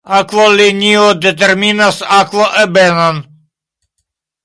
[0.19, 3.15] Akvolinio determinas akvoebenon.